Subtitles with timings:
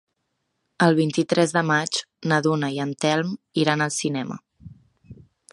[0.85, 2.01] El vint-i-tres de maig
[2.33, 4.43] na Duna i en Telm iran al cinema.